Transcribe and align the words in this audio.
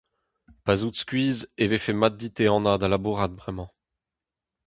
Pa'z 0.63 0.81
out 0.85 0.97
skuizh 1.01 1.41
e 1.61 1.65
vefe 1.69 1.93
mat 1.95 2.13
dit 2.19 2.37
ehanañ 2.45 2.77
da 2.79 2.87
labourat 2.89 3.33
bremañ. 3.39 3.69